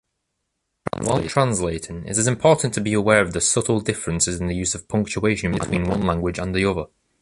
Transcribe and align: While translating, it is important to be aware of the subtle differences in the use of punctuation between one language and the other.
While 0.97 1.23
translating, 1.29 2.07
it 2.07 2.17
is 2.17 2.25
important 2.25 2.73
to 2.73 2.81
be 2.81 2.93
aware 2.93 3.21
of 3.21 3.33
the 3.33 3.39
subtle 3.39 3.81
differences 3.81 4.41
in 4.41 4.47
the 4.47 4.55
use 4.55 4.73
of 4.73 4.87
punctuation 4.87 5.51
between 5.51 5.87
one 5.87 6.01
language 6.01 6.39
and 6.39 6.55
the 6.55 6.65
other. 6.67 6.85